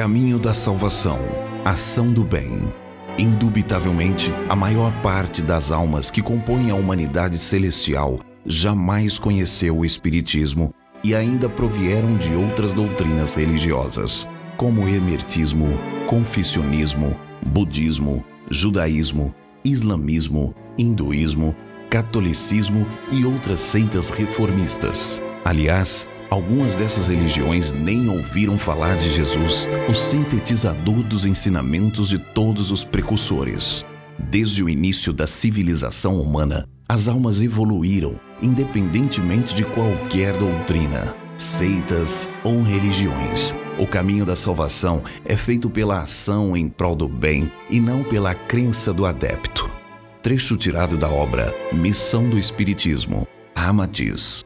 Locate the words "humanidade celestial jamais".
6.74-9.18